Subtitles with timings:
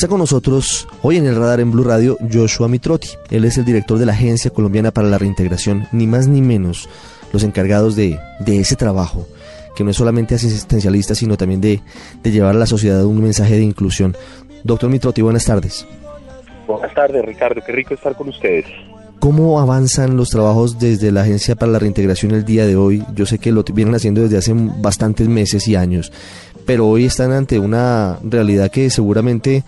[0.00, 3.10] Está con nosotros hoy en el radar en Blue Radio Joshua Mitrotti.
[3.28, 6.88] Él es el director de la Agencia Colombiana para la Reintegración, ni más ni menos
[7.34, 9.26] los encargados de, de ese trabajo,
[9.76, 11.82] que no es solamente asistencialista, sino también de,
[12.22, 14.16] de llevar a la sociedad un mensaje de inclusión.
[14.64, 15.86] Doctor Mitrotti, buenas tardes.
[16.66, 17.60] Buenas tardes, Ricardo.
[17.60, 18.64] Qué rico estar con ustedes.
[19.18, 23.04] ¿Cómo avanzan los trabajos desde la Agencia para la Reintegración el día de hoy?
[23.14, 26.10] Yo sé que lo vienen haciendo desde hace bastantes meses y años,
[26.66, 29.64] pero hoy están ante una realidad que seguramente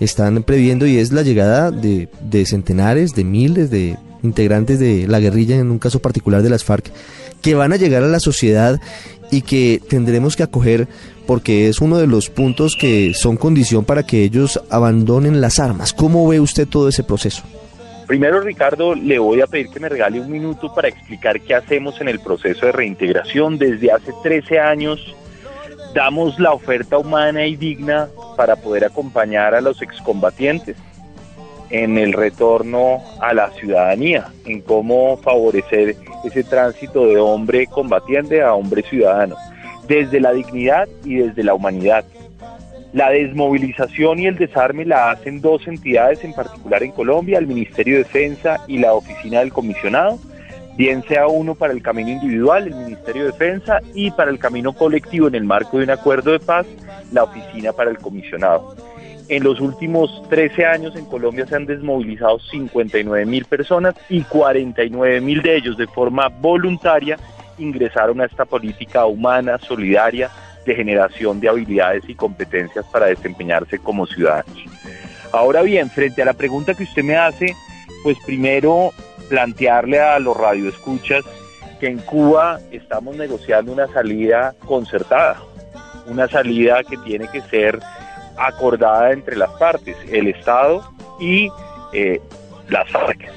[0.00, 5.20] están previendo y es la llegada de, de centenares, de miles de integrantes de la
[5.20, 6.90] guerrilla, en un caso particular de las FARC,
[7.42, 8.80] que van a llegar a la sociedad
[9.30, 10.88] y que tendremos que acoger
[11.26, 15.92] porque es uno de los puntos que son condición para que ellos abandonen las armas.
[15.92, 17.42] ¿Cómo ve usted todo ese proceso?
[18.06, 22.00] Primero, Ricardo, le voy a pedir que me regale un minuto para explicar qué hacemos
[22.00, 23.58] en el proceso de reintegración.
[23.58, 25.16] Desde hace 13 años
[25.96, 30.76] damos la oferta humana y digna para poder acompañar a los excombatientes
[31.70, 38.52] en el retorno a la ciudadanía, en cómo favorecer ese tránsito de hombre combatiente a
[38.52, 39.36] hombre ciudadano,
[39.88, 42.04] desde la dignidad y desde la humanidad.
[42.92, 47.94] La desmovilización y el desarme la hacen dos entidades en particular en Colombia, el Ministerio
[47.96, 50.18] de Defensa y la Oficina del Comisionado,
[50.76, 54.72] bien sea uno para el camino individual, el Ministerio de Defensa, y para el camino
[54.72, 56.66] colectivo en el marco de un acuerdo de paz,
[57.12, 58.76] la Oficina para el Comisionado.
[59.28, 65.20] En los últimos 13 años en Colombia se han desmovilizado 59 mil personas y 49
[65.20, 67.18] mil de ellos de forma voluntaria
[67.58, 70.30] ingresaron a esta política humana, solidaria,
[70.64, 74.64] de generación de habilidades y competencias para desempeñarse como ciudadanos.
[75.32, 77.54] Ahora bien, frente a la pregunta que usted me hace,
[78.02, 78.92] pues primero
[79.28, 81.24] plantearle a los radioescuchas
[81.80, 85.40] que en Cuba estamos negociando una salida concertada,
[86.06, 87.78] una salida que tiene que ser
[88.38, 90.82] acordada entre las partes, el Estado
[91.20, 91.50] y
[91.92, 92.20] eh,
[92.68, 93.30] las FARC.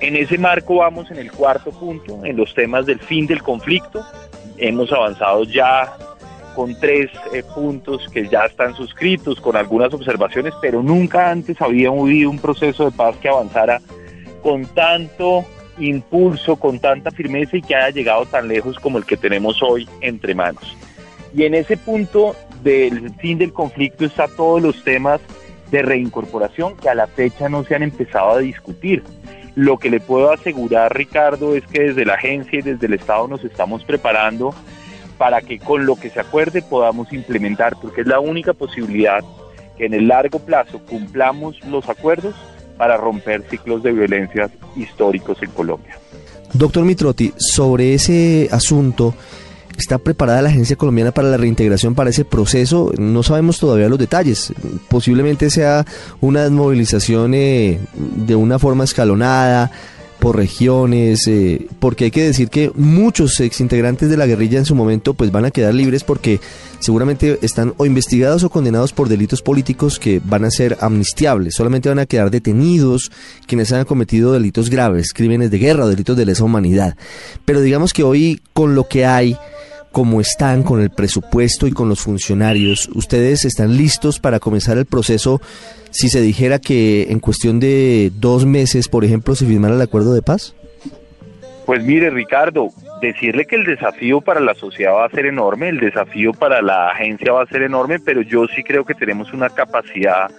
[0.00, 4.04] En ese marco vamos en el cuarto punto, en los temas del fin del conflicto.
[4.56, 5.92] Hemos avanzado ya
[6.54, 11.88] con tres eh, puntos que ya están suscritos, con algunas observaciones, pero nunca antes había
[11.88, 13.80] habido un proceso de paz que avanzara
[14.42, 15.44] con tanto
[15.78, 19.88] impulso, con tanta firmeza y que haya llegado tan lejos como el que tenemos hoy
[20.00, 20.76] entre manos.
[21.34, 25.20] Y en ese punto del fin del conflicto está todos los temas
[25.70, 29.02] de reincorporación que a la fecha no se han empezado a discutir.
[29.54, 33.28] Lo que le puedo asegurar, Ricardo, es que desde la agencia y desde el Estado
[33.28, 34.54] nos estamos preparando
[35.18, 39.22] para que con lo que se acuerde podamos implementar, porque es la única posibilidad
[39.76, 42.34] que en el largo plazo cumplamos los acuerdos
[42.78, 45.98] para romper ciclos de violencias históricos en Colombia.
[46.54, 49.14] Doctor Mitrotti, sobre ese asunto,
[49.76, 52.92] ¿está preparada la Agencia Colombiana para la Reintegración para ese proceso?
[52.96, 54.52] No sabemos todavía los detalles.
[54.88, 55.84] Posiblemente sea
[56.20, 59.70] una desmovilización eh, de una forma escalonada,
[60.18, 64.74] por regiones, eh, porque hay que decir que muchos exintegrantes de la guerrilla en su
[64.74, 66.40] momento pues van a quedar libres porque
[66.80, 71.88] seguramente están o investigados o condenados por delitos políticos que van a ser amnistiables, solamente
[71.88, 73.12] van a quedar detenidos
[73.46, 76.96] quienes hayan cometido delitos graves, crímenes de guerra delitos de lesa humanidad.
[77.44, 79.36] Pero digamos que hoy con lo que hay,
[79.98, 84.86] como están con el presupuesto y con los funcionarios, ¿ustedes están listos para comenzar el
[84.86, 85.40] proceso
[85.90, 90.14] si se dijera que en cuestión de dos meses, por ejemplo, se firmara el acuerdo
[90.14, 90.54] de paz?
[91.66, 92.68] Pues mire, Ricardo,
[93.02, 96.90] decirle que el desafío para la sociedad va a ser enorme, el desafío para la
[96.90, 100.30] agencia va a ser enorme, pero yo sí creo que tenemos una capacidad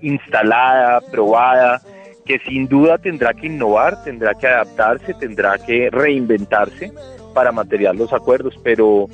[0.00, 1.80] instalada, probada,
[2.28, 6.92] que sin duda tendrá que innovar, tendrá que adaptarse, tendrá que reinventarse
[7.34, 9.08] para material los acuerdos, pero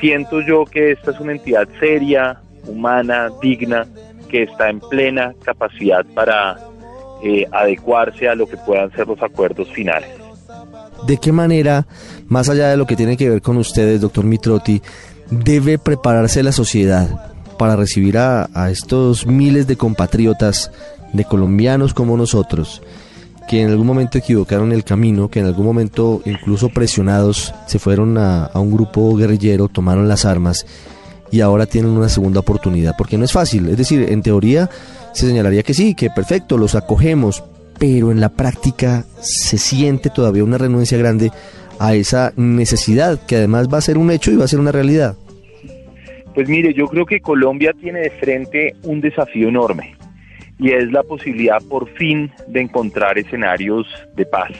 [0.00, 3.86] siento yo que esta es una entidad seria, humana, digna,
[4.28, 6.56] que está en plena capacidad para
[7.24, 10.10] eh, adecuarse a lo que puedan ser los acuerdos finales.
[11.06, 11.86] ¿De qué manera,
[12.28, 14.80] más allá de lo que tiene que ver con ustedes, doctor Mitrotti,
[15.30, 20.70] debe prepararse la sociedad para recibir a, estos miles de compatriotas,
[21.12, 22.82] de colombianos como nosotros,
[23.48, 28.16] que en algún momento equivocaron el camino, que en algún momento incluso presionados se fueron
[28.18, 30.66] a, a un grupo guerrillero, tomaron las armas
[31.30, 34.68] y ahora tienen una segunda oportunidad, porque no es fácil, es decir, en teoría
[35.12, 37.42] se señalaría que sí, que perfecto, los acogemos,
[37.78, 41.30] pero en la práctica se siente todavía una renuncia grande
[41.78, 44.72] a esa necesidad, que además va a ser un hecho y va a ser una
[44.72, 45.16] realidad.
[46.34, 49.96] Pues mire, yo creo que Colombia tiene de frente un desafío enorme
[50.62, 54.52] y es la posibilidad por fin de encontrar escenarios de paz.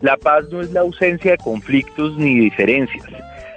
[0.00, 3.06] La paz no es la ausencia de conflictos ni diferencias,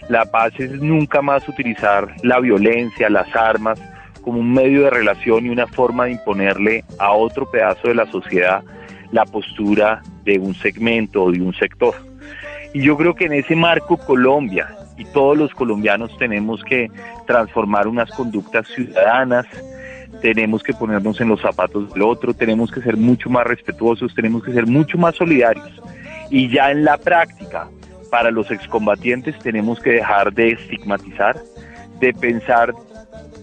[0.07, 3.81] la paz es nunca más utilizar la violencia, las armas
[4.21, 8.05] como un medio de relación y una forma de imponerle a otro pedazo de la
[8.11, 8.63] sociedad
[9.11, 11.95] la postura de un segmento o de un sector.
[12.73, 16.91] Y yo creo que en ese marco Colombia y todos los colombianos tenemos que
[17.25, 19.45] transformar unas conductas ciudadanas,
[20.23, 24.41] tenemos que ponernos en los zapatos del otro, tenemos que ser mucho más respetuosos, tenemos
[24.41, 25.69] que ser mucho más solidarios.
[26.29, 27.67] Y ya en la práctica,
[28.09, 31.35] para los excombatientes tenemos que dejar de estigmatizar,
[31.99, 32.73] de pensar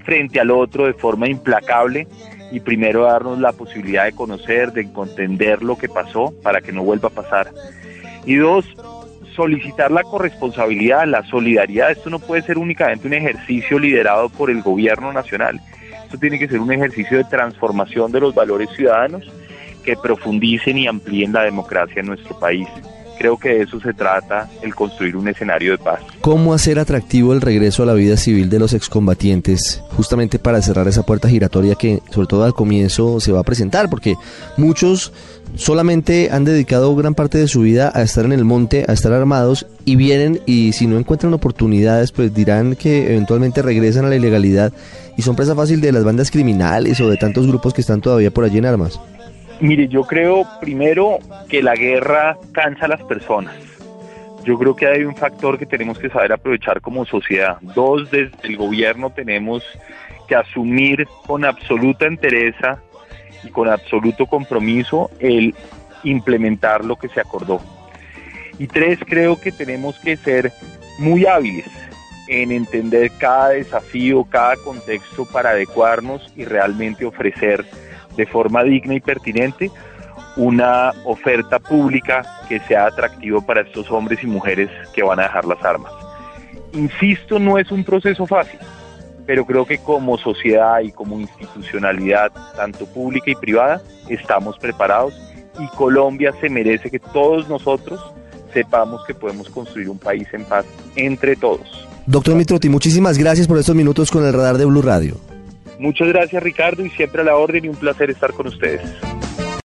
[0.06, 2.08] frente al otro de forma implacable
[2.50, 6.82] y primero darnos la posibilidad de conocer, de entender lo que pasó para que no
[6.82, 7.50] vuelva a pasar.
[8.24, 8.64] Y dos,
[9.36, 11.90] solicitar la corresponsabilidad, la solidaridad.
[11.90, 15.60] Esto no puede ser únicamente un ejercicio liderado por el gobierno nacional.
[16.10, 19.22] Esto tiene que ser un ejercicio de transformación de los valores ciudadanos
[19.84, 22.66] que profundicen y amplíen la democracia en nuestro país
[23.20, 26.00] creo que de eso se trata el construir un escenario de paz.
[26.22, 30.88] ¿Cómo hacer atractivo el regreso a la vida civil de los excombatientes justamente para cerrar
[30.88, 33.90] esa puerta giratoria que sobre todo al comienzo se va a presentar?
[33.90, 34.14] Porque
[34.56, 35.12] muchos
[35.54, 39.12] solamente han dedicado gran parte de su vida a estar en el monte, a estar
[39.12, 44.16] armados y vienen y si no encuentran oportunidades pues dirán que eventualmente regresan a la
[44.16, 44.72] ilegalidad
[45.18, 48.30] y son presa fácil de las bandas criminales o de tantos grupos que están todavía
[48.30, 48.98] por allí en armas.
[49.60, 51.18] Mire, yo creo primero
[51.50, 53.54] que la guerra cansa a las personas.
[54.42, 57.58] Yo creo que hay un factor que tenemos que saber aprovechar como sociedad.
[57.60, 59.62] Dos, desde el gobierno tenemos
[60.26, 62.78] que asumir con absoluta entereza
[63.44, 65.54] y con absoluto compromiso el
[66.04, 67.60] implementar lo que se acordó.
[68.58, 70.52] Y tres, creo que tenemos que ser
[70.98, 71.68] muy hábiles
[72.28, 77.66] en entender cada desafío, cada contexto para adecuarnos y realmente ofrecer
[78.16, 79.70] de forma digna y pertinente
[80.36, 85.44] una oferta pública que sea atractivo para estos hombres y mujeres que van a dejar
[85.44, 85.92] las armas.
[86.72, 88.58] Insisto, no es un proceso fácil,
[89.26, 95.14] pero creo que como sociedad y como institucionalidad, tanto pública y privada, estamos preparados
[95.58, 98.00] y Colombia se merece que todos nosotros
[98.52, 100.64] sepamos que podemos construir un país en paz
[100.96, 101.86] entre todos.
[102.06, 105.29] Doctor Mitroti, muchísimas gracias por estos minutos con el radar de Blue Radio.
[105.80, 108.82] Muchas gracias Ricardo y siempre a la orden y un placer estar con ustedes.